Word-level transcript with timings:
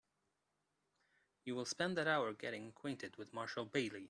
You 1.45 1.53
will 1.55 1.65
spend 1.65 1.95
that 1.97 2.07
hour 2.07 2.33
getting 2.33 2.67
acquainted 2.69 3.17
with 3.17 3.33
Marshall 3.35 3.65
Bailey. 3.65 3.99